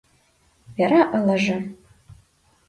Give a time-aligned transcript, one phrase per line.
[0.75, 1.57] —Вера ылыже.